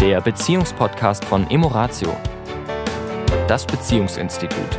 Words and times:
der 0.00 0.18
Beziehungspodcast 0.22 1.26
von 1.26 1.50
Emoratio, 1.50 2.16
das 3.46 3.66
Beziehungsinstitut. 3.66 4.78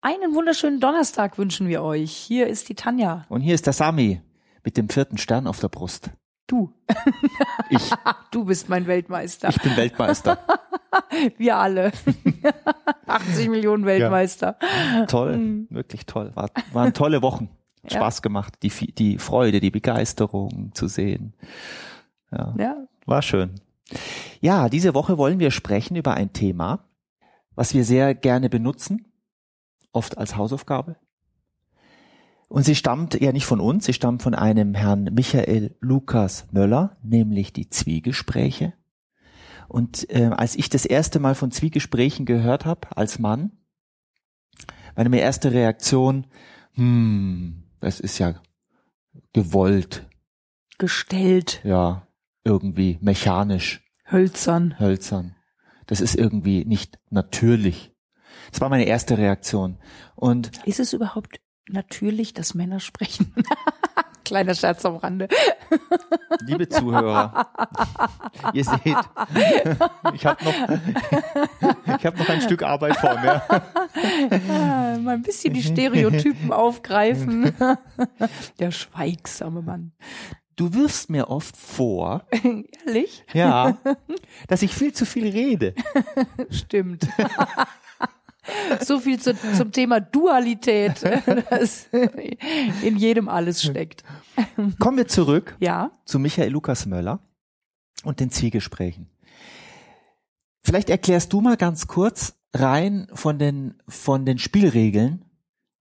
Einen 0.00 0.34
wunderschönen 0.34 0.80
Donnerstag 0.80 1.36
wünschen 1.36 1.68
wir 1.68 1.82
euch. 1.82 2.10
Hier 2.10 2.46
ist 2.46 2.70
die 2.70 2.74
Tanja. 2.74 3.26
Und 3.28 3.42
hier 3.42 3.54
ist 3.54 3.66
der 3.66 3.74
Sami 3.74 4.22
mit 4.64 4.78
dem 4.78 4.88
vierten 4.88 5.18
Stern 5.18 5.46
auf 5.46 5.60
der 5.60 5.68
Brust. 5.68 6.10
Du. 6.46 6.72
Ich. 7.68 7.90
Du 8.30 8.44
bist 8.44 8.70
mein 8.70 8.86
Weltmeister. 8.86 9.50
Ich 9.50 9.60
bin 9.60 9.76
Weltmeister. 9.76 10.38
Wir 11.38 11.56
alle. 11.56 11.92
80 13.06 13.48
Millionen 13.48 13.84
Weltmeister. 13.84 14.56
Ja. 14.94 15.06
Toll, 15.06 15.36
mhm. 15.36 15.66
wirklich 15.70 16.06
toll. 16.06 16.30
War, 16.34 16.50
waren 16.72 16.92
tolle 16.94 17.20
Wochen. 17.22 17.48
Spaß 17.86 18.18
ja. 18.18 18.22
gemacht, 18.22 18.54
die, 18.62 18.70
die 18.70 19.18
Freude, 19.18 19.60
die 19.60 19.70
Begeisterung 19.70 20.72
zu 20.74 20.88
sehen. 20.88 21.34
Ja, 22.30 22.54
ja. 22.58 22.76
War 23.06 23.22
schön. 23.22 23.60
Ja, 24.40 24.68
diese 24.68 24.94
Woche 24.94 25.18
wollen 25.18 25.38
wir 25.38 25.50
sprechen 25.50 25.96
über 25.96 26.14
ein 26.14 26.32
Thema, 26.32 26.88
was 27.54 27.74
wir 27.74 27.84
sehr 27.84 28.14
gerne 28.14 28.48
benutzen, 28.48 29.12
oft 29.92 30.18
als 30.18 30.36
Hausaufgabe. 30.36 30.96
Und 32.48 32.62
sie 32.62 32.74
stammt 32.74 33.20
ja 33.20 33.32
nicht 33.32 33.46
von 33.46 33.60
uns, 33.60 33.86
sie 33.86 33.92
stammt 33.92 34.22
von 34.22 34.34
einem 34.34 34.74
Herrn 34.74 35.10
Michael 35.12 35.76
Lukas 35.80 36.46
Möller, 36.52 36.96
nämlich 37.02 37.52
die 37.52 37.68
Zwiegespräche. 37.68 38.74
Und 39.68 40.08
äh, 40.10 40.26
als 40.26 40.54
ich 40.56 40.68
das 40.68 40.84
erste 40.84 41.20
Mal 41.20 41.34
von 41.34 41.50
Zwiegesprächen 41.50 42.26
gehört 42.26 42.64
habe, 42.64 42.96
als 42.96 43.18
Mann, 43.18 43.52
meine 44.94 45.18
erste 45.18 45.52
Reaktion, 45.52 46.26
hm, 46.74 47.63
das 47.80 48.00
ist 48.00 48.18
ja 48.18 48.40
gewollt. 49.32 50.08
Gestellt. 50.78 51.60
Ja, 51.64 52.08
irgendwie 52.44 52.98
mechanisch. 53.00 53.82
Hölzern. 54.10 54.78
Hölzern. 54.78 55.36
Das 55.86 56.00
ist 56.00 56.14
irgendwie 56.14 56.64
nicht 56.64 56.98
natürlich. 57.10 57.92
Das 58.50 58.60
war 58.60 58.68
meine 58.68 58.84
erste 58.84 59.18
Reaktion. 59.18 59.78
Und 60.14 60.50
ist 60.66 60.80
es 60.80 60.92
überhaupt 60.92 61.40
natürlich, 61.68 62.34
dass 62.34 62.54
Männer 62.54 62.80
sprechen? 62.80 63.34
Kleiner 64.24 64.54
Scherz 64.54 64.84
am 64.84 64.96
Rande. 64.96 65.28
Liebe 66.46 66.68
Zuhörer, 66.68 67.46
ihr 68.52 68.64
seht, 68.64 68.96
ich 70.14 70.26
habe 70.26 70.44
noch, 70.44 70.54
ich 71.98 72.06
habe 72.06 72.18
noch 72.18 72.28
ein 72.28 72.40
Stück 72.40 72.62
Arbeit 72.62 72.96
vor 72.96 73.18
mir. 73.20 73.42
Ja, 74.48 74.98
mal 74.98 75.14
ein 75.14 75.22
bisschen 75.22 75.54
die 75.54 75.62
Stereotypen 75.62 76.52
aufgreifen. 76.52 77.54
Der 78.58 78.70
schweigsame 78.70 79.62
Mann. 79.62 79.92
Du 80.56 80.72
wirfst 80.72 81.10
mir 81.10 81.30
oft 81.30 81.56
vor, 81.56 82.26
ehrlich? 82.86 83.24
Ja, 83.32 83.76
dass 84.48 84.62
ich 84.62 84.72
viel 84.72 84.92
zu 84.92 85.04
viel 85.04 85.28
rede. 85.28 85.74
Stimmt. 86.50 87.06
So 88.80 89.00
viel 89.00 89.18
zu, 89.18 89.34
zum 89.56 89.72
Thema 89.72 90.00
Dualität, 90.00 91.02
das 91.50 91.88
in 92.82 92.96
jedem 92.96 93.28
alles 93.28 93.62
steckt. 93.62 94.04
Kommen 94.78 94.98
wir 94.98 95.08
zurück 95.08 95.56
ja? 95.60 95.90
zu 96.04 96.18
Michael 96.18 96.50
Lukas 96.50 96.86
Möller 96.86 97.20
und 98.04 98.20
den 98.20 98.30
Zwiegesprächen. 98.30 99.08
Vielleicht 100.60 100.90
erklärst 100.90 101.32
du 101.32 101.40
mal 101.40 101.56
ganz 101.56 101.86
kurz 101.86 102.34
rein 102.54 103.06
von 103.12 103.38
den, 103.38 103.74
von 103.88 104.24
den 104.24 104.38
Spielregeln, 104.38 105.24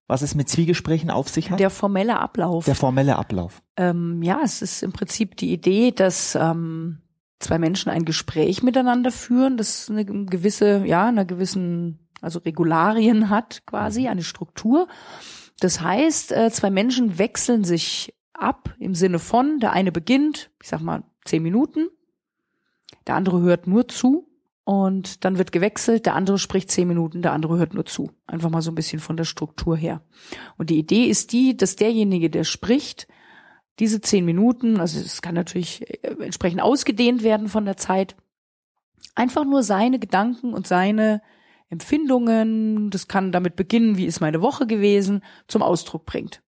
was 0.07 0.21
es 0.21 0.35
mit 0.35 0.49
Zwiegesprächen 0.49 1.09
auf 1.09 1.29
sich 1.29 1.49
hat? 1.49 1.59
Der 1.59 1.69
formelle 1.69 2.19
Ablauf. 2.19 2.65
Der 2.65 2.75
formelle 2.75 3.15
Ablauf. 3.15 3.61
Ähm, 3.77 4.21
ja, 4.21 4.41
es 4.43 4.61
ist 4.61 4.83
im 4.83 4.91
Prinzip 4.91 5.37
die 5.37 5.53
Idee, 5.53 5.91
dass 5.91 6.35
ähm, 6.35 7.01
zwei 7.39 7.59
Menschen 7.59 7.89
ein 7.89 8.05
Gespräch 8.05 8.63
miteinander 8.63 9.11
führen, 9.11 9.57
das 9.57 9.89
eine 9.89 10.05
gewisse, 10.05 10.85
ja, 10.85 11.07
einer 11.07 11.25
gewissen 11.25 12.02
also 12.23 12.39
Regularien 12.39 13.29
hat 13.29 13.65
quasi, 13.65 14.01
mhm. 14.01 14.07
eine 14.07 14.23
Struktur. 14.23 14.87
Das 15.59 15.81
heißt, 15.81 16.31
äh, 16.31 16.51
zwei 16.51 16.69
Menschen 16.69 17.17
wechseln 17.19 17.63
sich 17.63 18.15
ab 18.33 18.73
im 18.79 18.95
Sinne 18.95 19.19
von, 19.19 19.59
der 19.59 19.73
eine 19.73 19.91
beginnt, 19.91 20.49
ich 20.61 20.69
sag 20.69 20.81
mal, 20.81 21.03
zehn 21.25 21.43
Minuten, 21.43 21.87
der 23.07 23.15
andere 23.15 23.41
hört 23.41 23.67
nur 23.67 23.87
zu 23.87 24.27
und 24.63 25.23
dann 25.23 25.37
wird 25.37 25.51
gewechselt, 25.51 26.05
der 26.05 26.15
andere 26.15 26.39
spricht 26.39 26.71
zehn 26.71 26.87
Minuten, 26.87 27.21
der 27.21 27.33
andere 27.33 27.57
hört 27.57 27.73
nur 27.73 27.85
zu. 27.85 28.11
Einfach 28.27 28.49
mal 28.49 28.61
so 28.61 28.71
ein 28.71 28.75
bisschen 28.75 28.99
von 28.99 29.17
der 29.17 29.25
Struktur 29.25 29.75
her. 29.77 30.01
Und 30.57 30.69
die 30.69 30.79
Idee 30.79 31.05
ist 31.05 31.33
die, 31.33 31.55
dass 31.55 31.75
derjenige, 31.75 32.29
der 32.29 32.43
spricht, 32.43 33.07
diese 33.79 34.01
zehn 34.01 34.23
Minuten, 34.25 34.79
also 34.79 34.99
es 34.99 35.21
kann 35.21 35.35
natürlich 35.35 36.03
äh, 36.03 36.15
entsprechend 36.19 36.61
ausgedehnt 36.61 37.23
werden 37.23 37.47
von 37.47 37.65
der 37.65 37.77
Zeit, 37.77 38.15
einfach 39.15 39.45
nur 39.45 39.63
seine 39.63 39.99
Gedanken 39.99 40.53
und 40.53 40.67
seine 40.67 41.21
Empfindungen, 41.73 42.89
das 42.89 43.07
kann 43.07 43.31
damit 43.31 43.55
beginnen, 43.55 43.97
wie 43.97 44.05
ist 44.05 44.21
meine 44.21 44.41
Woche 44.41 44.65
gewesen, 44.65 45.21
zum 45.47 45.61
Ausdruck 45.61 46.05
bringt. 46.05 46.41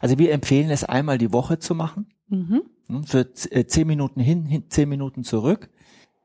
Also 0.00 0.18
wir 0.18 0.32
empfehlen 0.32 0.70
es 0.70 0.84
einmal 0.84 1.18
die 1.18 1.32
Woche 1.32 1.58
zu 1.58 1.74
machen. 1.74 2.06
Mhm. 2.28 2.62
Hm, 2.88 3.04
für 3.04 3.28
äh, 3.50 3.66
zehn 3.66 3.86
Minuten 3.86 4.20
hin, 4.20 4.64
zehn 4.68 4.88
Minuten 4.88 5.24
zurück. 5.24 5.70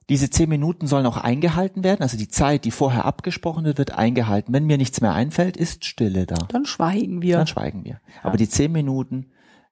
Diese 0.09 0.29
zehn 0.29 0.49
Minuten 0.49 0.87
sollen 0.87 1.05
auch 1.05 1.17
eingehalten 1.17 1.83
werden. 1.83 2.01
Also 2.01 2.17
die 2.17 2.27
Zeit, 2.27 2.65
die 2.65 2.71
vorher 2.71 3.05
abgesprochen 3.05 3.63
wird, 3.63 3.77
wird 3.77 3.93
eingehalten. 3.93 4.53
Wenn 4.53 4.65
mir 4.65 4.77
nichts 4.77 4.99
mehr 4.99 5.13
einfällt, 5.13 5.55
ist 5.55 5.85
Stille 5.85 6.25
da. 6.25 6.35
Dann 6.49 6.65
schweigen 6.65 7.21
wir. 7.21 7.37
Dann 7.37 7.47
schweigen 7.47 7.85
wir. 7.85 8.01
Aber 8.21 8.37
die 8.37 8.49
zehn 8.49 8.71
Minuten 8.71 9.27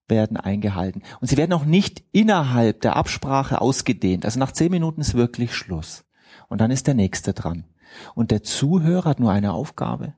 werden 0.07 0.37
eingehalten. 0.37 1.03
Und 1.19 1.27
sie 1.27 1.37
werden 1.37 1.53
auch 1.53 1.65
nicht 1.65 2.03
innerhalb 2.11 2.81
der 2.81 2.95
Absprache 2.95 3.59
ausgedehnt. 3.59 4.25
Also 4.25 4.39
nach 4.39 4.51
zehn 4.51 4.71
Minuten 4.71 5.01
ist 5.01 5.13
wirklich 5.13 5.53
Schluss. 5.53 6.05
Und 6.49 6.59
dann 6.61 6.71
ist 6.71 6.87
der 6.87 6.95
nächste 6.95 7.33
dran. 7.33 7.65
Und 8.15 8.31
der 8.31 8.43
Zuhörer 8.43 9.09
hat 9.09 9.19
nur 9.19 9.31
eine 9.31 9.53
Aufgabe, 9.53 10.15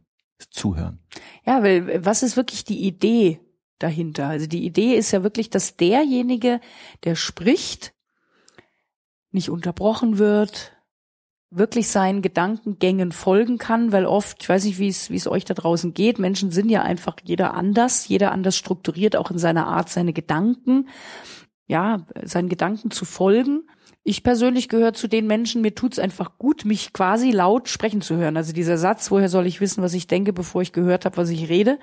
zuhören. 0.49 0.99
Ja, 1.45 1.61
weil 1.61 2.03
was 2.03 2.23
ist 2.23 2.35
wirklich 2.35 2.65
die 2.65 2.85
Idee 2.85 3.39
dahinter? 3.79 4.27
Also 4.27 4.47
die 4.47 4.65
Idee 4.65 4.95
ist 4.95 5.11
ja 5.11 5.23
wirklich, 5.23 5.49
dass 5.49 5.77
derjenige, 5.77 6.59
der 7.03 7.15
spricht, 7.15 7.93
nicht 9.31 9.49
unterbrochen 9.49 10.17
wird, 10.17 10.73
wirklich 11.51 11.89
seinen 11.89 12.21
Gedankengängen 12.21 13.11
folgen 13.11 13.57
kann, 13.57 13.91
weil 13.91 14.05
oft, 14.05 14.41
ich 14.41 14.49
weiß 14.49 14.63
nicht, 14.63 14.79
wie 14.79 14.87
es, 14.87 15.09
wie 15.09 15.17
es 15.17 15.27
euch 15.27 15.43
da 15.43 15.53
draußen 15.53 15.93
geht, 15.93 16.17
Menschen 16.17 16.51
sind 16.51 16.69
ja 16.69 16.81
einfach 16.81 17.17
jeder 17.23 17.53
anders, 17.53 18.07
jeder 18.07 18.31
anders 18.31 18.55
strukturiert, 18.55 19.17
auch 19.17 19.31
in 19.31 19.37
seiner 19.37 19.67
Art, 19.67 19.89
seine 19.89 20.13
Gedanken, 20.13 20.87
ja, 21.67 22.05
seinen 22.23 22.49
Gedanken 22.49 22.89
zu 22.89 23.03
folgen. 23.03 23.63
Ich 24.03 24.23
persönlich 24.23 24.67
gehöre 24.67 24.93
zu 24.93 25.07
den 25.07 25.27
Menschen, 25.27 25.61
mir 25.61 25.75
tut's 25.75 25.99
einfach 25.99 26.37
gut, 26.37 26.65
mich 26.65 26.91
quasi 26.91 27.31
laut 27.31 27.69
sprechen 27.69 28.01
zu 28.01 28.15
hören. 28.15 28.35
Also 28.35 28.51
dieser 28.51 28.77
Satz, 28.77 29.11
woher 29.11 29.29
soll 29.29 29.45
ich 29.45 29.61
wissen, 29.61 29.83
was 29.83 29.93
ich 29.93 30.07
denke, 30.07 30.33
bevor 30.33 30.61
ich 30.61 30.73
gehört 30.73 31.05
habe, 31.05 31.17
was 31.17 31.29
ich 31.29 31.49
rede, 31.49 31.77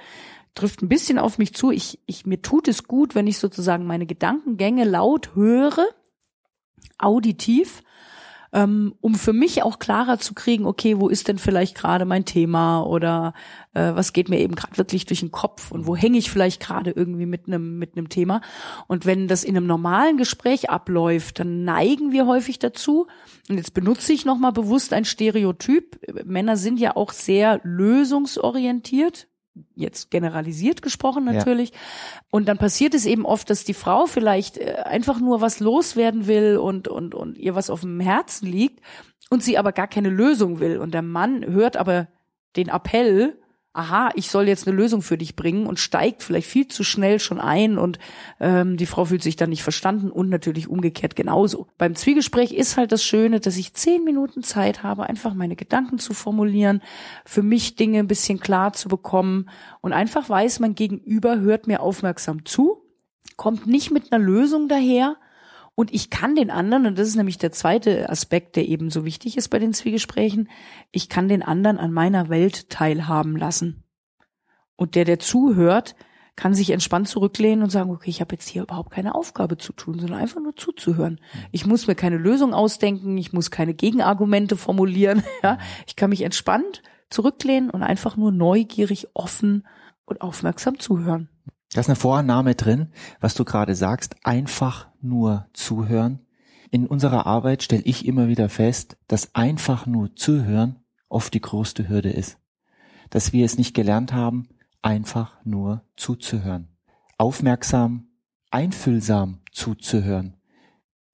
trifft 0.55 0.83
ein 0.83 0.89
bisschen 0.89 1.19
auf 1.19 1.39
mich 1.39 1.55
zu. 1.55 1.71
Ich, 1.71 2.01
ich, 2.07 2.27
mir 2.27 2.43
tut 2.43 2.67
es 2.67 2.85
gut, 2.85 3.15
wenn 3.15 3.27
ich 3.27 3.39
sozusagen 3.39 3.87
meine 3.87 4.07
Gedankengänge 4.07 4.85
laut 4.85 5.35
höre, 5.35 5.87
auditiv, 6.99 7.83
ähm, 8.53 8.95
um 9.01 9.15
für 9.15 9.33
mich 9.33 9.63
auch 9.63 9.79
klarer 9.79 10.19
zu 10.19 10.35
kriegen, 10.35 10.67
okay, 10.67 10.99
wo 10.99 11.09
ist 11.09 11.29
denn 11.29 11.39
vielleicht 11.39 11.75
gerade 11.75 12.05
mein 12.05 12.25
Thema 12.25 12.83
oder 12.83 13.35
äh, 13.75 13.95
was 13.95 14.13
geht 14.13 14.29
mir 14.29 14.39
eben 14.41 14.55
gerade 14.55 14.79
wirklich 14.79 15.07
durch 15.07 15.21
den 15.21 15.31
Kopf 15.31 15.71
und 15.71 15.87
wo 15.87 15.97
hänge 15.97 16.19
ich 16.19 16.31
vielleicht 16.31 16.61
gerade 16.61 16.91
irgendwie 16.91 17.27
mit 17.27 17.47
einem 17.47 17.79
mit 17.79 17.97
einem 17.97 18.09
Thema. 18.09 18.41
Und 18.87 19.07
wenn 19.07 19.29
das 19.29 19.45
in 19.45 19.57
einem 19.57 19.67
normalen 19.67 20.17
Gespräch 20.17 20.71
abläuft, 20.71 21.41
dann 21.41 21.65
neigen 21.65 22.13
wir 22.13 22.27
häufig 22.27 22.59
dazu. 22.59 23.07
Und 23.49 23.57
jetzt 23.57 23.75
benutze 23.75 24.13
ich 24.13 24.25
nochmal 24.25 24.53
bewusst 24.53 24.93
ein 24.93 25.05
Stereotyp. 25.05 25.99
Männer 26.25 26.57
sind 26.57 26.81
ja 26.81 26.97
auch 26.97 27.13
sehr 27.13 27.61
lösungsorientiert 27.65 29.29
jetzt 29.75 30.11
generalisiert 30.11 30.83
gesprochen 30.83 31.25
natürlich. 31.25 31.71
Ja. 31.71 31.77
Und 32.31 32.49
dann 32.49 32.59
passiert 32.59 32.95
es 32.95 33.07
eben 33.07 33.25
oft, 33.27 33.51
dass 33.51 33.65
die 33.65 33.75
Frau 33.75 34.07
vielleicht 34.07 34.59
äh, 34.59 34.83
einfach 34.85 35.21
nur 35.21 35.41
was 35.41 35.61
loswerden 35.61 36.27
will 36.27 36.57
und, 36.57 36.89
und, 36.89 37.15
und 37.15 37.39
ihr 37.39 37.55
was 37.55 37.71
auf 37.71 37.81
dem 37.81 38.01
Herzen 38.01 38.47
liegt 38.47 38.81
und 39.31 39.43
sie 39.43 39.59
aber 39.59 39.73
gar 39.73 39.89
keine 39.89 40.11
Lösung 40.11 40.61
will. 40.61 40.79
Und 40.79 40.95
der 40.95 41.03
Mann 41.03 41.45
hört 41.47 41.77
aber 41.77 42.09
den 42.57 42.69
Appell 42.69 43.39
aha, 43.75 44.11
ich 44.15 44.31
soll 44.31 44.49
jetzt 44.49 44.67
eine 44.67 44.77
Lösung 44.77 45.03
für 45.03 45.19
dich 45.19 45.37
bringen 45.37 45.67
und 45.67 45.79
steigt 45.79 46.23
vielleicht 46.23 46.49
viel 46.49 46.67
zu 46.67 46.83
schnell 46.83 47.21
schon 47.21 47.39
ein 47.39 47.79
und 47.79 47.99
ähm, 48.41 48.77
die 48.77 48.87
Frau 48.87 49.05
fühlt 49.05 49.23
sich 49.23 49.37
dann 49.37 49.51
nicht 49.51 49.63
verstanden 49.63 50.11
und 50.11 50.29
natürlich 50.31 50.69
umgekehrt 50.69 51.15
genauso. 51.15 51.69
Beim 51.79 51.95
Zwiegespräch 51.95 52.53
ist 52.53 52.77
halt 52.77 52.91
das 52.91 53.05
Schöne, 53.05 53.41
dass 53.41 53.57
ich 53.57 53.75
zehn 53.75 54.03
Minuten 54.05 54.43
Zeit 54.43 54.83
habe, 54.83 55.05
einfach 55.05 55.35
meine 55.35 55.55
Gedanken 55.55 55.99
zu 55.99 56.13
formulieren, 56.13 56.83
für 57.25 57.43
mich 57.43 57.77
Dinge 57.77 58.01
ein 58.01 58.09
bisschen 58.09 58.41
klar 58.41 58.73
zu 58.73 58.89
bekommen 58.89 59.49
und 59.81 59.93
einfach 59.93 60.29
weiß, 60.29 60.61
mein 60.61 60.75
Gegenüber 60.75 61.39
hört 61.39 61.67
mir 61.67 61.81
aufmerksam 61.81 62.45
zu, 62.45 62.83
kommt 63.37 63.67
nicht 63.67 63.93
mit 63.93 64.13
einer 64.13 64.25
Lösung 64.25 64.69
daher, 64.69 65.17
und 65.79 65.95
ich 65.95 66.11
kann 66.11 66.35
den 66.35 66.51
anderen, 66.51 66.87
und 66.87 66.99
das 66.99 67.07
ist 67.07 67.15
nämlich 67.15 67.39
der 67.39 67.53
zweite 67.53 68.09
Aspekt, 68.09 68.57
der 68.57 68.67
eben 68.67 68.91
so 68.91 69.05
wichtig 69.05 69.37
ist 69.37 69.49
bei 69.49 69.61
den 69.61 69.73
Zwiegesprächen, 69.73 70.49
ich 70.91 71.09
kann 71.09 71.29
den 71.29 71.41
anderen 71.41 71.79
an 71.79 71.93
meiner 71.93 72.29
Welt 72.29 72.69
teilhaben 72.69 73.37
lassen. 73.37 73.85
Und 74.75 74.97
der, 74.97 75.05
der 75.05 75.21
zuhört, 75.21 75.95
kann 76.35 76.53
sich 76.53 76.71
entspannt 76.71 77.07
zurücklehnen 77.07 77.63
und 77.63 77.71
sagen, 77.71 77.93
okay, 77.93 78.11
ich 78.11 78.21
habe 78.21 78.35
jetzt 78.35 78.49
hier 78.49 78.63
überhaupt 78.63 78.91
keine 78.91 79.15
Aufgabe 79.15 79.57
zu 79.57 79.73
tun, 79.73 80.01
sondern 80.01 80.19
einfach 80.19 80.41
nur 80.41 80.57
zuzuhören. 80.57 81.21
Mhm. 81.33 81.41
Ich 81.53 81.65
muss 81.65 81.87
mir 81.87 81.95
keine 81.95 82.19
Lösung 82.19 82.55
ausdenken, 82.55 83.17
ich 83.17 83.33
muss 83.33 83.53
keine 83.53 83.73
Gegenargumente 83.73 84.57
formulieren. 84.57 85.23
Ja, 85.45 85.55
mhm. 85.55 85.59
ich 85.87 85.95
kann 85.95 86.11
mich 86.11 86.23
entspannt 86.23 86.83
zurücklehnen 87.09 87.71
und 87.71 87.85
einfach 87.85 88.17
nur 88.17 88.33
neugierig, 88.33 89.11
offen 89.15 89.65
und 90.07 90.23
aufmerksam 90.23 90.81
zuhören. 90.81 91.29
Da 91.73 91.81
ist 91.81 91.89
eine 91.89 91.97
Vorannahme 91.97 92.55
drin, 92.55 92.89
was 93.21 93.35
du 93.35 93.45
gerade 93.45 93.75
sagst, 93.75 94.17
einfach 94.25 94.89
nur 95.01 95.49
zuhören. 95.53 96.21
In 96.71 96.87
unserer 96.87 97.27
Arbeit 97.27 97.63
stelle 97.63 97.83
ich 97.83 98.07
immer 98.07 98.29
wieder 98.29 98.49
fest, 98.49 98.97
dass 99.07 99.35
einfach 99.35 99.87
nur 99.87 100.15
zuhören 100.17 100.77
oft 101.09 101.33
die 101.35 101.41
größte 101.41 101.89
Hürde 101.89 102.11
ist. 102.11 102.39
Dass 103.11 103.33
wir 103.33 103.45
es 103.45 103.59
nicht 103.59 103.75
gelernt 103.75 104.13
haben, 104.13 104.49
einfach 104.83 105.37
nur 105.45 105.83
zuzuhören. 105.97 106.69
Aufmerksam, 107.17 108.09
einfühlsam 108.51 109.41
zuzuhören. 109.53 110.37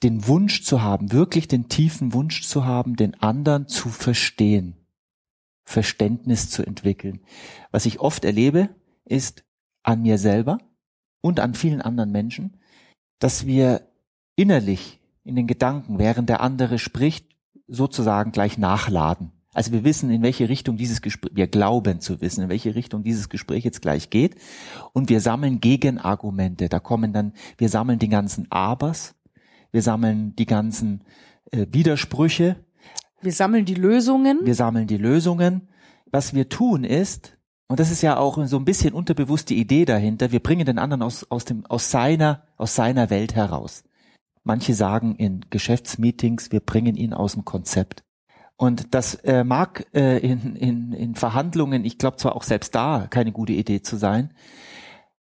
Den 0.02 0.26
Wunsch 0.26 0.62
zu 0.62 0.82
haben, 0.82 1.12
wirklich 1.12 1.48
den 1.48 1.68
tiefen 1.68 2.12
Wunsch 2.12 2.46
zu 2.46 2.64
haben, 2.64 2.96
den 2.96 3.14
anderen 3.22 3.68
zu 3.68 3.88
verstehen. 3.88 4.76
Verständnis 5.64 6.50
zu 6.50 6.64
entwickeln. 6.64 7.20
Was 7.70 7.86
ich 7.86 8.00
oft 8.00 8.24
erlebe, 8.24 8.68
ist 9.04 9.44
an 9.84 10.02
mir 10.02 10.18
selber 10.18 10.58
und 11.20 11.38
an 11.38 11.54
vielen 11.54 11.80
anderen 11.80 12.10
Menschen, 12.10 12.56
dass 13.20 13.46
wir 13.46 13.82
innerlich 14.36 15.00
in 15.22 15.36
den 15.36 15.46
Gedanken, 15.46 15.98
während 15.98 16.28
der 16.28 16.40
andere 16.40 16.78
spricht, 16.78 17.26
sozusagen 17.68 18.32
gleich 18.32 18.58
nachladen. 18.58 19.30
Also 19.54 19.70
wir 19.70 19.84
wissen, 19.84 20.10
in 20.10 20.22
welche 20.22 20.48
Richtung 20.48 20.76
dieses 20.76 21.00
Gespräch, 21.00 21.32
wir 21.34 21.46
glauben 21.46 22.00
zu 22.00 22.20
wissen, 22.20 22.42
in 22.42 22.48
welche 22.48 22.74
Richtung 22.74 23.04
dieses 23.04 23.28
Gespräch 23.28 23.64
jetzt 23.64 23.82
gleich 23.82 24.10
geht. 24.10 24.34
Und 24.92 25.08
wir 25.08 25.20
sammeln 25.20 25.60
Gegenargumente. 25.60 26.68
Da 26.68 26.80
kommen 26.80 27.12
dann, 27.12 27.32
wir 27.56 27.68
sammeln 27.68 28.00
die 28.00 28.08
ganzen 28.08 28.50
Abers, 28.50 29.14
wir 29.70 29.80
sammeln 29.80 30.34
die 30.36 30.46
ganzen 30.46 31.04
äh, 31.52 31.66
Widersprüche. 31.70 32.56
Wir 33.22 33.32
sammeln 33.32 33.64
die 33.64 33.74
Lösungen. 33.74 34.40
Wir 34.44 34.54
sammeln 34.54 34.88
die 34.88 34.98
Lösungen. 34.98 35.68
Was 36.10 36.34
wir 36.34 36.48
tun 36.48 36.84
ist, 36.84 37.36
und 37.68 37.80
das 37.80 37.90
ist 37.90 38.02
ja 38.02 38.16
auch 38.18 38.44
so 38.46 38.58
ein 38.58 38.64
bisschen 38.64 38.94
unterbewusst 38.94 39.50
die 39.50 39.58
Idee 39.58 39.84
dahinter, 39.84 40.32
wir 40.32 40.40
bringen 40.40 40.66
den 40.66 40.78
anderen 40.78 41.02
aus, 41.02 41.30
aus, 41.30 41.44
dem, 41.44 41.64
aus, 41.66 41.90
seiner, 41.90 42.42
aus 42.56 42.74
seiner 42.74 43.10
Welt 43.10 43.34
heraus. 43.34 43.84
Manche 44.42 44.74
sagen 44.74 45.16
in 45.16 45.46
Geschäftsmeetings, 45.48 46.52
wir 46.52 46.60
bringen 46.60 46.96
ihn 46.96 47.14
aus 47.14 47.32
dem 47.32 47.44
Konzept. 47.44 48.04
Und 48.56 48.94
das 48.94 49.14
äh, 49.16 49.42
mag 49.42 49.86
äh, 49.94 50.18
in, 50.18 50.54
in, 50.56 50.92
in 50.92 51.14
Verhandlungen, 51.14 51.84
ich 51.84 51.98
glaube 51.98 52.18
zwar 52.18 52.36
auch 52.36 52.42
selbst 52.42 52.74
da 52.74 53.06
keine 53.08 53.32
gute 53.32 53.52
Idee 53.52 53.82
zu 53.82 53.96
sein, 53.96 54.32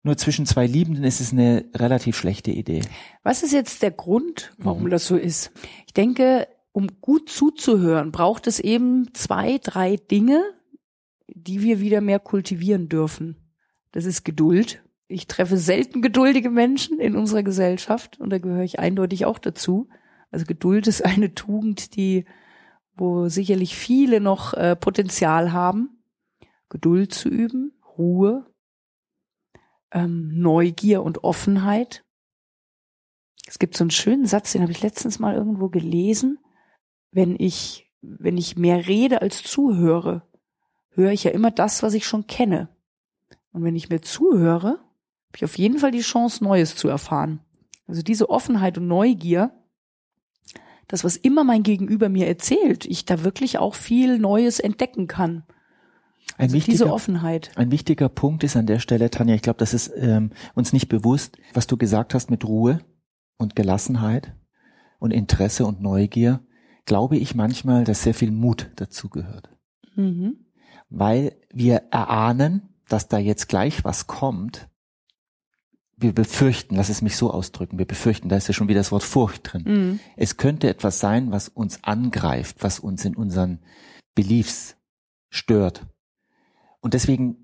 nur 0.03 0.17
zwischen 0.17 0.45
zwei 0.45 0.67
Liebenden 0.67 1.05
ist 1.05 1.21
es 1.21 1.31
eine 1.31 1.65
relativ 1.73 2.17
schlechte 2.17 2.51
Idee. 2.51 2.81
Was 3.23 3.41
ist 3.41 3.53
jetzt 3.53 3.81
der 3.81 3.91
Grund, 3.91 4.51
warum 4.57 4.83
mhm. 4.83 4.89
das 4.89 5.07
so 5.07 5.15
ist? 5.15 5.51
Ich 5.87 5.93
denke, 5.93 6.47
um 6.73 6.87
gut 6.99 7.29
zuzuhören, 7.29 8.11
braucht 8.11 8.45
es 8.47 8.59
eben 8.59 9.13
zwei, 9.13 9.59
drei 9.63 9.95
Dinge, 9.95 10.43
die 11.35 11.61
wir 11.61 11.79
wieder 11.79 12.01
mehr 12.01 12.19
kultivieren 12.19 12.89
dürfen. 12.89 13.37
Das 13.91 14.05
ist 14.05 14.23
Geduld. 14.23 14.83
Ich 15.07 15.27
treffe 15.27 15.57
selten 15.57 16.01
geduldige 16.01 16.49
Menschen 16.49 16.99
in 16.99 17.15
unserer 17.15 17.43
Gesellschaft 17.43 18.19
und 18.19 18.29
da 18.29 18.39
gehöre 18.39 18.63
ich 18.63 18.79
eindeutig 18.79 19.25
auch 19.25 19.39
dazu. 19.39 19.89
Also 20.31 20.45
Geduld 20.45 20.87
ist 20.87 21.03
eine 21.05 21.35
Tugend, 21.35 21.95
die 21.95 22.25
wo 22.95 23.27
sicherlich 23.27 23.75
viele 23.75 24.19
noch 24.19 24.53
äh, 24.53 24.75
Potenzial 24.75 25.51
haben, 25.51 26.03
Geduld 26.69 27.13
zu 27.13 27.29
üben, 27.29 27.73
Ruhe, 27.97 28.45
ähm, 29.91 30.31
Neugier 30.39 31.03
und 31.03 31.23
Offenheit. 31.23 32.05
Es 33.47 33.59
gibt 33.59 33.75
so 33.75 33.83
einen 33.83 33.91
schönen 33.91 34.25
Satz, 34.25 34.51
den 34.51 34.61
habe 34.61 34.71
ich 34.71 34.81
letztens 34.81 35.19
mal 35.19 35.35
irgendwo 35.35 35.69
gelesen. 35.69 36.39
Wenn 37.11 37.35
ich, 37.37 37.91
wenn 38.01 38.37
ich 38.37 38.57
mehr 38.57 38.87
rede 38.87 39.21
als 39.21 39.43
zuhöre, 39.43 40.27
höre 40.95 41.11
ich 41.11 41.23
ja 41.23 41.31
immer 41.31 41.51
das, 41.51 41.83
was 41.83 41.93
ich 41.93 42.05
schon 42.05 42.27
kenne. 42.27 42.69
Und 43.51 43.63
wenn 43.63 43.75
ich 43.75 43.89
mir 43.89 44.01
zuhöre, 44.01 44.69
habe 44.69 45.35
ich 45.35 45.45
auf 45.45 45.57
jeden 45.57 45.79
Fall 45.79 45.91
die 45.91 46.01
Chance, 46.01 46.43
Neues 46.43 46.75
zu 46.75 46.87
erfahren. 46.87 47.39
Also 47.87 48.01
diese 48.01 48.29
Offenheit 48.29 48.77
und 48.77 48.87
Neugier, 48.87 49.51
das, 50.87 51.03
was 51.03 51.15
immer 51.15 51.43
mein 51.43 51.63
Gegenüber 51.63 52.09
mir 52.09 52.27
erzählt, 52.27 52.85
ich 52.85 53.05
da 53.05 53.23
wirklich 53.23 53.57
auch 53.57 53.75
viel 53.75 54.19
Neues 54.19 54.59
entdecken 54.59 55.07
kann. 55.07 55.43
Ein 56.37 56.51
also 56.53 56.59
diese 56.59 56.91
Offenheit. 56.91 57.51
Ein 57.55 57.71
wichtiger 57.71 58.09
Punkt 58.09 58.43
ist 58.43 58.55
an 58.55 58.65
der 58.65 58.79
Stelle, 58.79 59.09
Tanja, 59.09 59.35
ich 59.35 59.41
glaube, 59.41 59.59
das 59.59 59.73
ist 59.73 59.91
ähm, 59.95 60.31
uns 60.55 60.73
nicht 60.73 60.89
bewusst, 60.89 61.37
was 61.53 61.67
du 61.67 61.77
gesagt 61.77 62.13
hast 62.13 62.31
mit 62.31 62.45
Ruhe 62.45 62.79
und 63.37 63.55
Gelassenheit 63.55 64.35
und 64.99 65.11
Interesse 65.11 65.65
und 65.65 65.81
Neugier, 65.81 66.39
glaube 66.85 67.17
ich 67.17 67.35
manchmal, 67.35 67.83
dass 67.83 68.03
sehr 68.03 68.13
viel 68.13 68.31
Mut 68.31 68.71
dazu 68.75 69.09
gehört. 69.09 69.49
Mhm. 69.95 70.37
Weil 70.89 71.35
wir 71.51 71.83
erahnen, 71.91 72.69
dass 72.87 73.07
da 73.07 73.17
jetzt 73.17 73.47
gleich 73.47 73.83
was 73.83 74.07
kommt, 74.07 74.67
wir 75.97 76.13
befürchten, 76.13 76.75
lass 76.75 76.89
es 76.89 77.01
mich 77.01 77.15
so 77.15 77.31
ausdrücken, 77.31 77.77
wir 77.77 77.85
befürchten, 77.85 78.29
da 78.29 78.35
ist 78.35 78.47
ja 78.47 78.53
schon 78.53 78.67
wieder 78.67 78.79
das 78.79 78.91
Wort 78.91 79.03
Furcht 79.03 79.53
drin. 79.53 79.63
Mhm. 79.65 79.99
Es 80.15 80.37
könnte 80.37 80.67
etwas 80.67 80.99
sein, 80.99 81.31
was 81.31 81.49
uns 81.49 81.83
angreift, 81.83 82.57
was 82.59 82.79
uns 82.79 83.05
in 83.05 83.15
unseren 83.15 83.59
Beliefs 84.15 84.75
stört. 85.29 85.85
Und 86.81 86.93
deswegen 86.93 87.43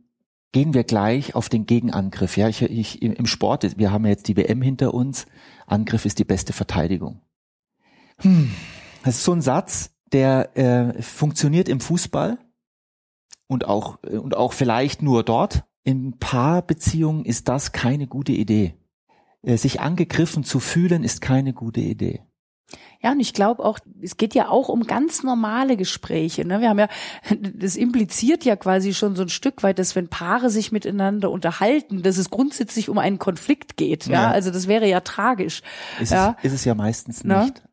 gehen 0.52 0.74
wir 0.74 0.84
gleich 0.84 1.36
auf 1.36 1.50
den 1.50 1.66
Gegenangriff. 1.66 2.38
Ja, 2.38 2.50
ich, 2.50 2.62
ich, 2.62 3.02
im 3.02 3.26
Sport, 3.26 3.78
wir 3.78 3.92
haben 3.92 4.06
jetzt 4.06 4.28
die 4.28 4.36
WM 4.36 4.62
hinter 4.62 4.94
uns. 4.94 5.26
Angriff 5.66 6.06
ist 6.06 6.20
die 6.20 6.26
beste 6.26 6.54
Verteidigung. 6.54 7.22
Hm. 8.18 8.52
Das 9.04 9.16
ist 9.16 9.24
so 9.24 9.32
ein 9.32 9.42
Satz, 9.42 9.92
der 10.12 10.58
äh, 10.58 11.02
funktioniert 11.02 11.70
im 11.70 11.80
Fußball 11.80 12.38
und 13.50 13.68
auch 13.68 13.98
und 14.04 14.38
auch 14.38 14.54
vielleicht 14.54 15.02
nur 15.02 15.24
dort, 15.24 15.64
in 15.84 16.18
Paarbeziehungen 16.20 17.26
ist 17.26 17.50
das 17.50 17.72
keine 17.74 18.08
gute 18.08 18.32
Idee. 18.32 18.76
Äh, 19.42 19.58
sich 19.58 19.82
angegriffen 19.82 20.44
zu 20.44 20.60
fühlen 20.60 21.04
ist 21.04 21.20
keine 21.20 21.54
gute 21.54 21.82
Idee. 21.82 22.22
Ja, 23.02 23.14
und 23.14 23.20
ich 23.22 23.34
glaube 23.34 23.64
auch, 23.64 23.80
es 24.02 24.18
geht 24.18 24.36
ja 24.36 24.50
auch 24.50 24.70
um 24.70 24.84
ganz 24.84 25.24
normale 25.24 25.78
Gespräche. 25.78 26.46
Ne? 26.46 26.62
Wir 26.62 26.70
haben 26.70 26.80
ja, 26.80 26.90
das 27.56 27.76
impliziert 27.76 28.46
ja 28.46 28.56
quasi 28.56 28.94
schon 28.94 29.16
so 29.16 29.24
ein 29.24 29.30
Stück 29.30 29.64
weit, 29.64 29.80
dass 29.80 29.96
wenn 29.96 30.10
Paare 30.10 30.50
sich 30.50 30.72
miteinander 30.72 31.32
unterhalten, 31.32 32.04
dass 32.04 32.18
es 32.18 32.30
grundsätzlich 32.30 32.90
um 32.90 32.98
einen 33.00 33.18
Konflikt 33.18 33.78
geht. 33.78 34.06
Ja, 34.06 34.24
ja. 34.24 34.32
also 34.32 34.52
das 34.52 34.68
wäre 34.68 34.88
ja 34.88 35.00
tragisch. 35.00 35.64
Ist, 36.00 36.12
ja? 36.12 36.36
Es, 36.40 36.52
ist 36.52 36.60
es 36.60 36.66
ja 36.66 36.76
meistens 36.76 37.24
ne? 37.24 37.46
nicht 37.46 37.64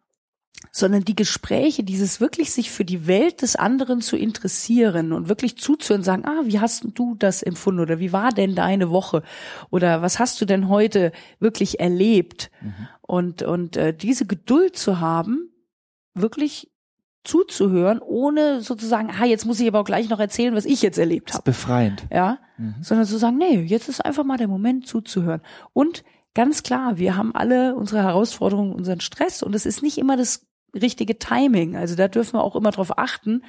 sondern 0.70 1.04
die 1.04 1.16
Gespräche, 1.16 1.82
dieses 1.82 2.20
wirklich 2.20 2.52
sich 2.52 2.70
für 2.70 2.85
die 2.85 3.06
Welt 3.06 3.42
des 3.42 3.56
anderen 3.56 4.00
zu 4.00 4.16
interessieren 4.16 5.12
und 5.12 5.28
wirklich 5.28 5.56
zuzuhören, 5.56 6.02
sagen, 6.02 6.25
ah, 6.26 6.42
wie 6.44 6.61
hast 6.61 6.87
du 6.94 7.14
das 7.14 7.42
empfunden 7.42 7.80
oder 7.80 7.99
wie 7.99 8.12
war 8.12 8.30
denn 8.30 8.54
deine 8.54 8.90
Woche 8.90 9.23
oder 9.70 10.02
was 10.02 10.18
hast 10.18 10.40
du 10.40 10.44
denn 10.44 10.68
heute 10.68 11.12
wirklich 11.38 11.80
erlebt 11.80 12.50
mhm. 12.61 12.75
und 13.02 13.42
und 13.42 13.76
äh, 13.76 13.94
diese 13.94 14.26
Geduld 14.26 14.76
zu 14.76 15.00
haben, 15.00 15.50
wirklich 16.14 16.70
zuzuhören, 17.25 18.00
ohne 18.00 18.61
sozusagen, 18.61 19.11
ah, 19.11 19.25
jetzt 19.25 19.46
muss 19.46 19.58
ich 19.58 19.66
aber 19.66 19.80
auch 19.80 19.85
gleich 19.85 20.08
noch 20.08 20.20
erzählen, 20.20 20.54
was 20.54 20.64
ich 20.64 20.80
jetzt 20.82 20.99
erlebt 20.99 21.32
habe. 21.32 21.42
Befreiend. 21.42 22.06
Ja, 22.12 22.38
mhm. 22.56 22.76
sondern 22.82 23.06
zu 23.06 23.18
sagen, 23.18 23.38
nee, 23.38 23.62
jetzt 23.62 23.88
ist 23.88 24.04
einfach 24.04 24.25
mal 24.25 24.38
der 24.38 24.49
Moment 24.49 24.87
zuzuhören 24.87 25.40
und 25.73 26.04
Ganz 26.37 26.62
klar, 26.62 26.99
wir 26.99 27.16
haben 27.16 27.35
alle 27.35 27.75
unsere 27.75 28.02
Herausforderungen, 28.02 28.75
unseren 28.75 29.00
Stress 29.00 29.42
und 29.42 29.54
es 29.54 29.64
ist 29.64 29.82
nicht 29.82 29.96
immer 29.96 30.18
das 30.18 30.46
richtige 30.76 31.18
Timing. 31.18 31.76
Also 31.76 31.95
da 31.95 32.09
dürfen 32.09 32.35
wir 32.35 32.45
auch 32.45 32.56
immer 32.56 32.71
drauf 32.71 32.99
achten. 32.99 33.42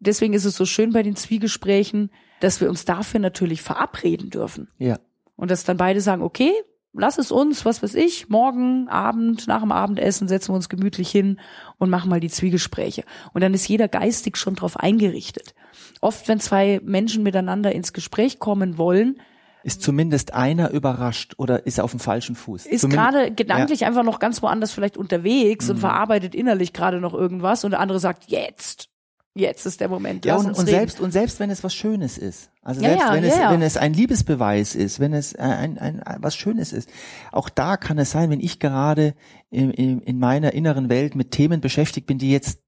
Deswegen 0.00 0.34
ist 0.34 0.44
es 0.44 0.56
so 0.56 0.64
schön 0.64 0.92
bei 0.92 1.02
den 1.02 1.16
Zwiegesprächen, 1.16 2.10
dass 2.40 2.60
wir 2.60 2.68
uns 2.68 2.84
dafür 2.84 3.20
natürlich 3.20 3.62
verabreden 3.62 4.30
dürfen. 4.30 4.68
Ja. 4.78 4.98
Und 5.36 5.50
dass 5.50 5.64
dann 5.64 5.76
beide 5.76 6.00
sagen, 6.00 6.22
okay, 6.22 6.52
lass 6.92 7.18
es 7.18 7.32
uns, 7.32 7.64
was 7.64 7.82
weiß 7.82 7.94
ich, 7.94 8.28
morgen 8.28 8.88
Abend, 8.88 9.46
nach 9.46 9.60
dem 9.60 9.72
Abendessen 9.72 10.28
setzen 10.28 10.50
wir 10.50 10.56
uns 10.56 10.68
gemütlich 10.68 11.10
hin 11.10 11.40
und 11.78 11.90
machen 11.90 12.10
mal 12.10 12.20
die 12.20 12.30
Zwiegespräche. 12.30 13.04
Und 13.32 13.42
dann 13.42 13.54
ist 13.54 13.68
jeder 13.68 13.88
geistig 13.88 14.36
schon 14.36 14.54
drauf 14.54 14.78
eingerichtet. 14.78 15.54
Oft, 16.00 16.28
wenn 16.28 16.40
zwei 16.40 16.80
Menschen 16.84 17.22
miteinander 17.22 17.72
ins 17.72 17.92
Gespräch 17.92 18.38
kommen 18.38 18.78
wollen, 18.78 19.20
ist 19.64 19.82
zumindest 19.82 20.34
einer 20.34 20.70
überrascht 20.70 21.34
oder 21.38 21.66
ist 21.66 21.80
auf 21.80 21.90
dem 21.90 22.00
falschen 22.00 22.34
Fuß. 22.34 22.66
Ist 22.66 22.88
gerade 22.90 23.32
gedanklich 23.32 23.80
ja. 23.80 23.88
einfach 23.88 24.02
noch 24.02 24.18
ganz 24.18 24.42
woanders 24.42 24.72
vielleicht 24.72 24.96
unterwegs 24.96 25.66
mhm. 25.66 25.72
und 25.72 25.78
verarbeitet 25.78 26.34
innerlich 26.34 26.72
gerade 26.72 27.00
noch 27.00 27.14
irgendwas 27.14 27.64
und 27.64 27.72
der 27.72 27.80
andere 27.80 28.00
sagt, 28.00 28.24
jetzt. 28.30 28.88
Jetzt 29.34 29.64
ist 29.64 29.80
der 29.80 29.88
Moment. 29.88 30.26
Ja, 30.26 30.36
und, 30.36 30.46
und 30.52 30.66
selbst, 30.66 31.00
und 31.00 31.10
selbst 31.10 31.40
wenn 31.40 31.48
es 31.48 31.64
was 31.64 31.74
Schönes 31.74 32.18
ist. 32.18 32.50
Also 32.60 32.82
ja, 32.82 32.90
selbst 32.90 33.06
ja, 33.06 33.14
wenn, 33.14 33.24
es, 33.24 33.38
wenn 33.38 33.62
es 33.62 33.76
ein 33.78 33.94
Liebesbeweis 33.94 34.74
ist, 34.74 35.00
wenn 35.00 35.14
es 35.14 35.34
ein, 35.34 35.78
ein, 35.78 36.02
ein, 36.02 36.22
was 36.22 36.36
Schönes 36.36 36.74
ist. 36.74 36.90
Auch 37.30 37.48
da 37.48 37.78
kann 37.78 37.96
es 37.96 38.10
sein, 38.10 38.28
wenn 38.28 38.40
ich 38.40 38.58
gerade 38.58 39.14
in, 39.48 39.70
in, 39.70 40.02
in 40.02 40.18
meiner 40.18 40.52
inneren 40.52 40.90
Welt 40.90 41.14
mit 41.14 41.30
Themen 41.30 41.62
beschäftigt 41.62 42.06
bin, 42.06 42.18
die 42.18 42.30
jetzt 42.30 42.60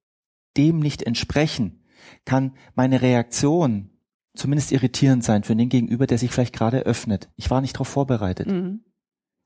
dem 0.56 0.78
nicht 0.78 1.02
entsprechen, 1.02 1.84
kann 2.24 2.56
meine 2.74 3.02
Reaktion 3.02 3.90
zumindest 4.34 4.72
irritierend 4.72 5.24
sein 5.24 5.44
für 5.44 5.56
den 5.56 5.68
Gegenüber, 5.68 6.06
der 6.06 6.18
sich 6.18 6.30
vielleicht 6.30 6.54
gerade 6.54 6.80
öffnet. 6.80 7.30
Ich 7.36 7.50
war 7.50 7.60
nicht 7.60 7.76
darauf 7.76 7.88
vorbereitet. 7.88 8.48
Mhm. 8.48 8.84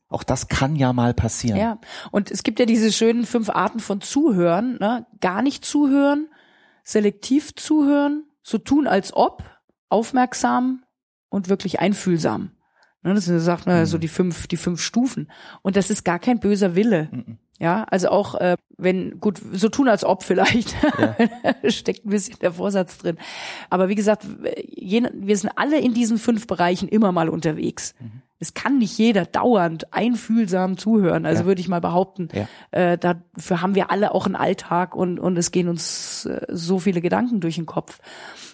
Auch 0.09 0.23
das 0.23 0.49
kann 0.49 0.75
ja 0.75 0.93
mal 0.93 1.13
passieren. 1.13 1.59
Ja, 1.59 1.79
und 2.11 2.31
es 2.31 2.43
gibt 2.43 2.59
ja 2.59 2.67
diese 2.67 2.91
schönen 2.93 3.27
fünf 3.27 3.51
Arten 3.51 3.79
von 3.79 4.01
Zuhören. 4.01 4.79
Ne? 4.79 5.07
Gar 5.21 5.43
nicht 5.43 5.65
zuhören, 5.65 6.29
selektiv 6.83 7.55
zuhören, 7.55 8.25
so 8.43 8.57
tun 8.57 8.87
als 8.87 9.15
ob, 9.15 9.45
aufmerksam 9.91 10.85
und 11.29 11.51
wirklich 11.51 11.81
einfühlsam. 11.81 12.53
Ne? 13.03 13.13
Das 13.13 13.27
sind 13.27 13.39
sagt 13.41 13.67
man 13.67 13.81
mhm. 13.81 13.87
so 13.87 13.99
die 13.99 14.09
fünf, 14.09 14.47
die 14.47 14.57
fünf 14.57 14.81
Stufen. 14.81 15.31
Und 15.61 15.77
das 15.77 15.91
ist 15.91 16.05
gar 16.05 16.19
kein 16.19 16.41
böser 16.41 16.75
Wille. 16.75 17.09
Mhm. 17.13 17.39
Ja, 17.61 17.85
also 17.91 18.11
auch 18.11 18.37
äh, 18.37 18.57
wenn, 18.77 19.19
gut, 19.19 19.41
so 19.53 19.69
tun 19.69 19.89
als 19.89 20.05
ob 20.05 20.23
vielleicht, 20.23 20.77
ja. 20.99 21.17
steckt 21.71 22.07
ein 22.07 22.11
bisschen 22.11 22.39
der 22.41 22.53
Vorsatz 22.53 22.99
drin. 22.99 23.19
Aber 23.69 23.89
wie 23.89 23.97
gesagt, 23.97 24.25
je, 24.69 25.03
wir 25.13 25.37
sind 25.37 25.51
alle 25.57 25.81
in 25.81 25.93
diesen 25.93 26.19
fünf 26.19 26.47
Bereichen 26.47 26.89
immer 26.89 27.11
mal 27.11 27.29
unterwegs. 27.29 27.95
Mhm. 27.99 28.23
Es 28.41 28.55
kann 28.55 28.79
nicht 28.79 28.97
jeder 28.97 29.25
dauernd 29.25 29.93
einfühlsam 29.93 30.79
zuhören. 30.79 31.27
Also 31.27 31.43
ja. 31.43 31.47
würde 31.47 31.61
ich 31.61 31.69
mal 31.69 31.81
behaupten, 31.81 32.29
ja. 32.33 32.47
äh, 32.71 32.97
dafür 32.97 33.61
haben 33.61 33.75
wir 33.75 33.91
alle 33.91 34.15
auch 34.15 34.27
einen 34.27 34.37
Alltag 34.37 34.95
und, 34.95 35.19
und 35.19 35.37
es 35.37 35.51
gehen 35.51 35.69
uns 35.69 36.27
äh, 36.27 36.47
so 36.49 36.79
viele 36.79 37.01
Gedanken 37.01 37.41
durch 37.41 37.57
den 37.57 37.67
Kopf. 37.67 37.99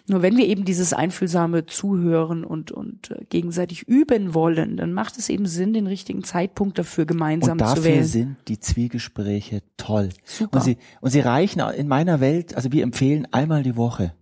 Nur 0.07 0.21
wenn 0.21 0.37
wir 0.37 0.47
eben 0.47 0.67
dieses 0.67 0.93
einfühlsame 0.93 1.65
Zuhören 1.65 2.45
und, 2.45 2.71
und 2.73 3.11
äh, 3.11 3.25
gegenseitig 3.31 3.89
üben 3.89 4.35
wollen, 4.35 4.77
dann 4.77 4.93
macht 4.93 5.17
es 5.17 5.31
eben 5.31 5.47
Sinn, 5.47 5.73
den 5.73 5.87
richtigen 5.87 6.23
Zeitpunkt 6.23 6.79
dafür 6.79 7.07
gemeinsam 7.07 7.59
zu 7.59 7.65
wählen. 7.65 7.97
Dafür 7.97 8.05
sind 8.05 8.37
die 8.49 8.61
Zwiegespräche 8.61 9.63
toll. 9.79 10.11
Super. 10.25 10.59
Und 10.59 10.63
sie, 10.63 10.77
und 11.01 11.11
sie 11.11 11.21
reichen 11.21 11.61
in 11.75 11.89
meiner 11.89 12.21
Welt, 12.21 12.55
also 12.55 12.71
wir 12.71 12.83
empfehlen 12.83 13.27
einmal 13.33 13.63
die 13.63 13.77
Woche. 13.77 14.13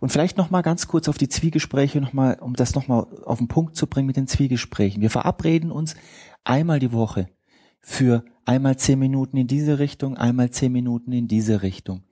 Und 0.00 0.10
vielleicht 0.10 0.38
noch 0.38 0.50
mal 0.50 0.62
ganz 0.62 0.88
kurz 0.88 1.06
auf 1.08 1.18
die 1.18 1.28
Zwiegespräche 1.28 2.00
noch 2.00 2.14
mal, 2.14 2.38
um 2.40 2.54
das 2.54 2.74
noch 2.74 2.88
mal 2.88 3.06
auf 3.26 3.36
den 3.36 3.48
Punkt 3.48 3.76
zu 3.76 3.86
bringen 3.86 4.06
mit 4.06 4.16
den 4.16 4.26
Zwiegesprächen. 4.26 5.02
Wir 5.02 5.10
verabreden 5.10 5.70
uns 5.70 5.96
einmal 6.44 6.78
die 6.78 6.92
Woche 6.92 7.28
für 7.80 8.24
einmal 8.44 8.76
zehn 8.76 8.98
Minuten 8.98 9.36
in 9.36 9.46
diese 9.46 9.78
Richtung, 9.78 10.16
einmal 10.16 10.50
zehn 10.50 10.72
Minuten 10.72 11.12
in 11.12 11.28
diese 11.28 11.62
Richtung. 11.62 12.02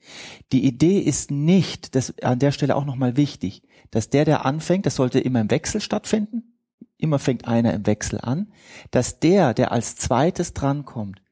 Die 0.53 0.65
Idee 0.65 0.99
ist 0.99 1.31
nicht, 1.31 1.95
das 1.95 2.15
an 2.21 2.39
der 2.39 2.53
Stelle 2.53 2.77
auch 2.77 2.85
nochmal 2.85 3.17
wichtig, 3.17 3.63
dass 3.91 4.11
der, 4.11 4.25
der 4.25 4.45
anfängt, 4.45 4.87
das 4.87 4.97
sollte 4.97 5.19
immer 5.21 5.41
im 5.41 5.51
Wechsel 5.51 5.81
stattfinden, 5.81 6.55
immer 6.97 7.19
fängt 7.19 7.47
einer 7.47 7.75
im 7.75 7.87
Wechsel 7.87 8.21
an, 8.21 8.53
dass 8.91 9.21
der, 9.21 9.55
der 9.55 9.73
als 9.73 9.97
zweites 9.97 10.53
drankommt, 10.53 11.23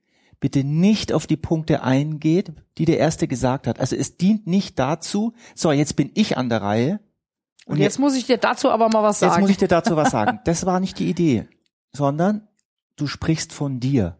bitte 0.40 0.64
nicht 0.64 1.12
auf 1.12 1.26
die 1.26 1.36
Punkte 1.36 1.82
eingeht, 1.82 2.52
die 2.78 2.84
der 2.84 2.98
Erste 2.98 3.28
gesagt 3.28 3.66
hat. 3.66 3.80
Also 3.80 3.96
es 3.96 4.16
dient 4.16 4.46
nicht 4.46 4.78
dazu, 4.78 5.34
so, 5.54 5.72
jetzt 5.72 5.96
bin 5.96 6.10
ich 6.14 6.36
an 6.36 6.48
der 6.48 6.62
Reihe. 6.62 7.00
Und, 7.64 7.74
und 7.74 7.78
jetzt, 7.78 7.94
jetzt 7.94 7.98
muss 7.98 8.14
ich 8.14 8.26
dir 8.26 8.38
dazu 8.38 8.70
aber 8.70 8.88
mal 8.88 9.02
was 9.02 9.20
sagen. 9.20 9.32
Jetzt 9.32 9.40
muss 9.40 9.50
ich 9.50 9.56
dir 9.56 9.68
dazu 9.68 9.96
was 9.96 10.10
sagen. 10.12 10.40
Das 10.44 10.66
war 10.66 10.78
nicht 10.80 10.98
die 10.98 11.08
Idee, 11.08 11.48
sondern 11.92 12.46
du 12.96 13.06
sprichst 13.06 13.52
von 13.52 13.80
dir 13.80 14.16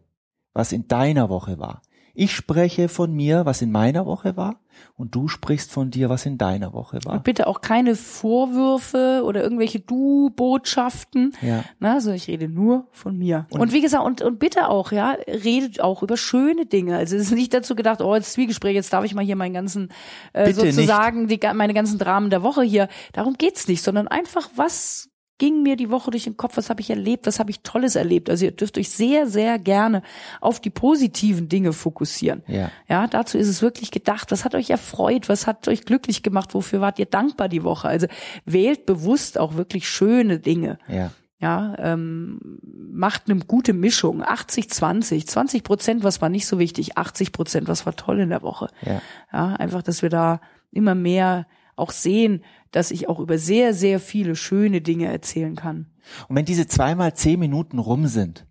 was 0.56 0.72
in 0.72 0.88
deiner 0.88 1.28
Woche 1.28 1.58
war. 1.58 1.82
Ich 2.14 2.34
spreche 2.34 2.88
von 2.88 3.12
mir, 3.12 3.44
was 3.44 3.60
in 3.60 3.70
meiner 3.70 4.06
Woche 4.06 4.38
war, 4.38 4.58
und 4.96 5.14
du 5.14 5.28
sprichst 5.28 5.70
von 5.70 5.90
dir, 5.90 6.08
was 6.08 6.25
in 6.25 6.38
deiner 6.38 6.72
Woche 6.72 6.98
war. 7.04 7.12
Und 7.12 7.25
bitte 7.25 7.46
auch 7.46 7.60
keine 7.60 7.94
Vorwürfe 7.94 9.20
oder 9.22 9.42
irgendwelche 9.42 9.80
Du-Botschaften. 9.80 11.34
Ja. 11.42 11.62
Na, 11.78 11.92
also 11.92 12.12
ich 12.12 12.26
rede 12.28 12.48
nur 12.48 12.86
von 12.90 13.18
mir. 13.18 13.46
Und, 13.50 13.60
und, 13.60 13.72
wie 13.75 13.82
gesagt, 13.82 14.02
und, 14.02 14.22
und 14.22 14.38
bitte 14.38 14.68
auch, 14.68 14.92
ja, 14.92 15.10
redet 15.28 15.82
auch 15.82 16.02
über 16.02 16.16
schöne 16.16 16.64
Dinge. 16.64 16.96
Also 16.96 17.16
es 17.16 17.25
ist 17.25 17.32
nicht 17.32 17.52
dazu 17.52 17.75
gedacht, 17.75 18.00
oh, 18.00 18.14
jetzt 18.14 18.32
Zwiegespräch, 18.32 18.75
jetzt 18.75 18.94
darf 18.94 19.04
ich 19.04 19.14
mal 19.14 19.25
hier 19.25 19.36
meinen 19.36 19.54
ganzen, 19.54 19.90
äh, 20.32 20.54
sozusagen, 20.54 21.28
die, 21.28 21.38
meine 21.52 21.75
ganzen 21.75 21.98
Dramen 21.98 22.30
der 22.30 22.42
Woche 22.42 22.62
hier. 22.62 22.88
Darum 23.12 23.34
geht's 23.34 23.68
nicht, 23.68 23.82
sondern 23.82 24.08
einfach, 24.08 24.48
was 24.56 25.10
ging 25.38 25.62
mir 25.62 25.76
die 25.76 25.90
Woche 25.90 26.10
durch 26.10 26.24
den 26.24 26.36
Kopf, 26.36 26.56
was 26.56 26.70
habe 26.70 26.80
ich 26.80 26.90
erlebt, 26.90 27.26
was 27.26 27.38
habe 27.38 27.50
ich 27.50 27.60
Tolles 27.60 27.94
erlebt. 27.94 28.30
Also 28.30 28.44
ihr 28.46 28.52
dürft 28.52 28.78
euch 28.78 28.90
sehr, 28.90 29.26
sehr 29.26 29.58
gerne 29.58 30.02
auf 30.40 30.60
die 30.60 30.70
positiven 30.70 31.48
Dinge 31.48 31.72
fokussieren. 31.72 32.42
Ja. 32.46 32.70
ja, 32.88 33.06
dazu 33.06 33.36
ist 33.36 33.48
es 33.48 33.60
wirklich 33.60 33.90
gedacht. 33.90 34.30
Was 34.30 34.44
hat 34.44 34.54
euch 34.54 34.70
erfreut? 34.70 35.28
Was 35.28 35.46
hat 35.46 35.68
euch 35.68 35.84
glücklich 35.84 36.22
gemacht? 36.22 36.54
Wofür 36.54 36.80
wart 36.80 36.98
ihr 36.98 37.06
dankbar 37.06 37.48
die 37.48 37.64
Woche? 37.64 37.88
Also 37.88 38.06
wählt 38.44 38.86
bewusst 38.86 39.38
auch 39.38 39.56
wirklich 39.56 39.88
schöne 39.88 40.38
Dinge. 40.38 40.78
Ja. 40.88 41.10
Ja, 41.38 41.74
ähm, 41.78 42.40
macht 42.64 43.28
eine 43.28 43.38
gute 43.40 43.74
Mischung. 43.74 44.22
80, 44.22 44.70
20. 44.70 45.26
20 45.26 45.64
Prozent, 45.64 46.02
was 46.02 46.22
war 46.22 46.30
nicht 46.30 46.46
so 46.46 46.58
wichtig. 46.58 46.96
80 46.96 47.32
Prozent, 47.32 47.68
was 47.68 47.84
war 47.84 47.94
toll 47.94 48.20
in 48.20 48.30
der 48.30 48.40
Woche. 48.40 48.68
Ja. 48.80 49.02
ja, 49.30 49.54
einfach, 49.56 49.82
dass 49.82 50.00
wir 50.00 50.08
da 50.08 50.40
immer 50.72 50.94
mehr 50.94 51.46
auch 51.76 51.90
sehen, 51.90 52.42
dass 52.71 52.90
ich 52.90 53.09
auch 53.09 53.21
über 53.21 53.38
sehr, 53.38 53.75
sehr 53.75 54.00
viele 54.00 54.35
schöne 54.35 54.80
Dinge 54.80 55.06
erzählen 55.06 55.54
kann. 55.54 55.87
Und 56.28 56.37
wenn 56.37 56.45
diese 56.45 56.66
zweimal 56.66 57.14
zehn 57.14 57.38
Minuten 57.38 57.78
rum 57.78 58.06
sind, 58.06 58.47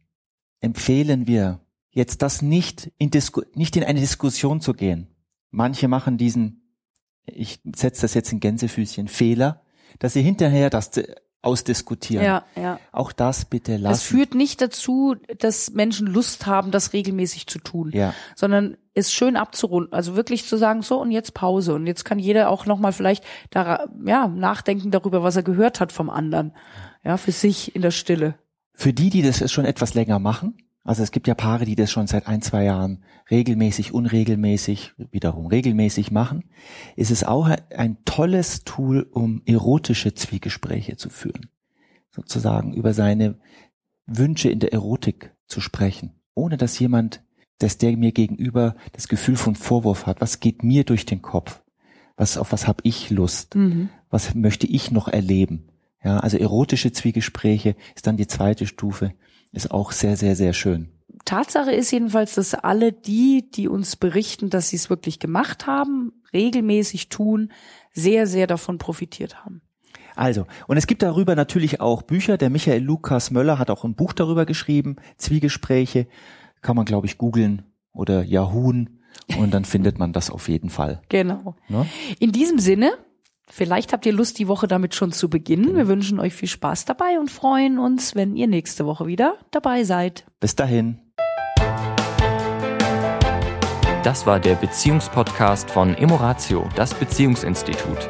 empfehlen 0.60 1.28
wir 1.28 1.60
jetzt 1.90 2.22
das 2.22 2.42
nicht 2.42 2.92
in, 2.98 3.12
Disku 3.12 3.42
nicht 3.54 3.76
in 3.76 3.84
eine 3.84 4.00
Diskussion 4.00 4.62
zu 4.62 4.74
gehen. 4.74 5.08
Manche 5.50 5.88
machen 5.88 6.18
diesen, 6.18 6.72
ich 7.26 7.62
setze 7.76 8.02
das 8.02 8.14
jetzt 8.14 8.32
in 8.32 8.40
Gänsefüßchen, 8.40 9.08
Fehler, 9.08 9.62
dass 10.00 10.14
sie 10.14 10.22
hinterher 10.22 10.70
das 10.70 10.92
ausdiskutieren. 11.42 12.26
Ja, 12.26 12.46
ja. 12.56 12.80
Auch 12.92 13.12
das 13.12 13.46
bitte 13.46 13.78
lassen. 13.78 13.94
Es 13.94 14.04
führt 14.04 14.36
nicht 14.36 14.62
dazu, 14.62 15.16
dass 15.38 15.72
Menschen 15.72 16.08
Lust 16.08 16.46
haben, 16.46 16.72
das 16.72 16.92
regelmäßig 16.94 17.48
zu 17.48 17.60
tun, 17.60 17.92
ja. 17.94 18.14
sondern 18.36 18.78
es 18.96 19.14
schön 19.14 19.36
abzurunden, 19.36 19.94
also 19.94 20.16
wirklich 20.16 20.46
zu 20.46 20.58
sagen, 20.58 20.82
so 20.82 21.00
und 21.00 21.12
jetzt 21.12 21.34
Pause 21.34 21.76
und 21.76 21.86
jetzt 21.86 22.06
kann 22.06 22.18
jeder 22.18 22.50
auch 22.50 22.66
noch 22.66 22.80
mal 22.80 22.94
vielleicht 22.94 23.24
da, 23.52 23.86
ja, 24.06 24.28
nachdenken 24.28 24.90
darüber, 24.90 25.22
was 25.22 25.36
er 25.36 25.44
gehört 25.44 25.80
hat 25.80 25.92
vom 25.92 26.10
anderen, 26.10 26.54
ja, 27.04 27.18
für 27.18 27.32
sich 27.32 27.76
in 27.76 27.82
der 27.82 27.92
Stille. 27.92 28.36
Für 28.74 28.94
die, 28.94 29.10
die 29.10 29.22
das 29.22 29.52
schon 29.52 29.66
etwas 29.66 29.94
länger 29.94 30.20
machen, 30.20 30.58
also 30.86 31.02
es 31.02 31.12
gibt 31.12 31.28
ja 31.28 31.34
Paare, 31.34 31.66
die 31.66 31.76
das 31.76 31.92
schon 31.92 32.06
seit 32.06 32.28
ein, 32.28 32.44
zwei 32.44 32.64
Jahren 32.64 33.04
regelmäßig, 33.32 33.92
unregelmäßig, 33.92 34.94
wiederum 35.12 35.48
regelmäßig 35.48 36.12
machen, 36.12 36.46
ist 36.96 37.10
es 37.10 37.24
auch 37.24 37.50
ein 37.76 37.98
tolles 38.06 38.64
Tool, 38.66 39.02
um 39.12 39.42
erotische 39.46 40.14
Zwiegespräche 40.14 40.96
zu 40.96 41.10
führen. 41.10 41.50
Sozusagen 42.12 42.74
über 42.74 42.94
seine 42.94 43.40
Wünsche 44.06 44.50
in 44.50 44.60
der 44.60 44.74
Erotik 44.74 45.34
zu 45.48 45.60
sprechen, 45.60 46.14
ohne 46.36 46.56
dass 46.56 46.78
jemand, 46.78 47.24
dass 47.60 47.78
der 47.78 47.96
mir 47.98 48.12
gegenüber 48.12 48.76
das 48.94 49.08
Gefühl 49.08 49.36
von 49.36 49.56
Vorwurf 49.56 50.06
hat. 50.06 50.22
Was 50.22 50.40
geht 50.40 50.64
mir 50.64 50.84
durch 50.84 51.06
den 51.06 51.22
Kopf? 51.22 51.62
Was, 52.18 52.38
auf 52.38 52.52
was 52.52 52.68
habe 52.68 52.82
ich 52.84 53.10
Lust? 53.10 53.56
Mhm. 53.56 53.90
Was 54.10 54.36
möchte 54.36 54.68
ich 54.68 54.92
noch 54.92 55.08
erleben? 55.08 55.70
Ja, 56.04 56.20
also 56.20 56.38
erotische 56.38 56.92
Zwiegespräche 56.92 57.76
ist 57.96 58.08
dann 58.08 58.18
die 58.18 58.28
zweite 58.28 58.68
Stufe 58.68 59.14
ist 59.56 59.72
auch 59.72 59.92
sehr, 59.92 60.18
sehr, 60.18 60.36
sehr 60.36 60.54
schön. 60.54 60.90
Tatsache 61.24 61.72
ist 61.72 61.92
jedenfalls, 61.92 62.36
dass 62.36 62.54
alle 62.54 62.92
die, 62.92 63.50
die 63.50 63.68
uns 63.68 63.96
berichten, 63.96 64.50
dass 64.50 64.70
sie 64.70 64.76
es 64.76 64.90
wirklich 64.90 65.20
gemacht 65.20 65.66
haben, 65.66 66.12
regelmäßig 66.34 67.10
tun, 67.10 67.52
sehr, 67.94 68.28
sehr 68.28 68.48
davon 68.48 68.78
profitiert 68.78 69.44
haben. 69.44 69.62
Also, 70.16 70.46
und 70.68 70.78
es 70.78 70.88
gibt 70.88 71.02
darüber 71.02 71.36
natürlich 71.36 71.82
auch 71.82 72.02
Bücher. 72.02 72.38
Der 72.38 72.50
Michael 72.50 72.84
Lukas 72.84 73.32
Möller 73.32 73.60
hat 73.60 73.70
auch 73.70 73.84
ein 73.84 73.96
Buch 73.96 74.14
darüber 74.14 74.46
geschrieben, 74.46 74.98
Zwiegespräche. 75.18 76.08
Kann 76.66 76.76
man, 76.76 76.86
glaube 76.86 77.06
ich, 77.06 77.20
googeln 77.20 77.62
oder 77.94 78.24
Yahoo 78.24 78.70
und 79.38 79.54
dann 79.54 79.66
findet 79.66 80.00
man 80.00 80.14
das 80.14 80.32
auf 80.32 80.50
jeden 80.50 80.72
Fall. 80.72 81.00
Genau. 81.10 81.54
Ne? 81.70 81.86
In 82.20 82.32
diesem 82.32 82.58
Sinne 82.58 82.94
Vielleicht 83.48 83.94
habt 83.94 84.08
ihr 84.08 84.12
Lust, 84.12 84.40
die 84.40 84.48
Woche 84.48 84.68
damit 84.68 84.96
schon 84.96 85.12
zu 85.12 85.30
beginnen. 85.30 85.76
Wir 85.76 85.88
wünschen 85.88 86.20
euch 86.20 86.34
viel 86.34 86.50
Spaß 86.50 86.86
dabei 86.86 87.20
und 87.20 87.30
freuen 87.30 87.78
uns, 87.78 88.16
wenn 88.16 88.36
ihr 88.36 88.48
nächste 88.48 88.88
Woche 88.88 89.06
wieder 89.06 89.36
dabei 89.52 89.84
seid. 89.84 90.26
Bis 90.40 90.56
dahin. 90.56 91.00
Das 94.04 94.26
war 94.26 94.40
der 94.40 94.56
Beziehungspodcast 94.56 95.70
von 95.70 95.94
Emoratio, 95.94 96.68
das 96.76 96.96
Beziehungsinstitut. 96.96 98.10